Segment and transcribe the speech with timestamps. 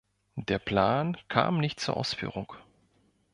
[0.47, 2.51] Der Plan kam nicht zur Ausführung.